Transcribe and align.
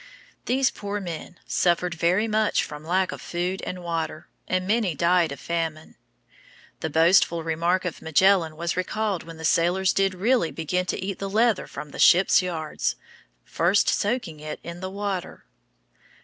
These 0.45 0.71
poor 0.71 0.99
men 0.99 1.39
suffered 1.45 1.93
very 1.93 2.27
much 2.27 2.63
from 2.63 2.83
lack 2.83 3.11
of 3.11 3.21
food 3.21 3.61
and 3.67 3.83
water, 3.83 4.27
and 4.47 4.65
many 4.67 4.95
died 4.95 5.31
of 5.31 5.39
famine. 5.39 5.93
The 6.79 6.89
boastful 6.89 7.43
remark 7.43 7.85
of 7.85 8.01
Magellan 8.01 8.57
was 8.57 8.75
recalled 8.75 9.21
when 9.21 9.37
the 9.37 9.45
sailors 9.45 9.93
did 9.93 10.15
really 10.15 10.49
begin 10.49 10.87
to 10.87 10.97
eat 10.99 11.19
the 11.19 11.29
leather 11.29 11.67
from 11.67 11.91
the 11.91 11.99
ship's 11.99 12.41
yards, 12.41 12.95
first 13.45 13.89
soaking 13.89 14.39
it 14.39 14.59
in 14.63 14.79
the 14.79 14.89
water. 14.89 15.45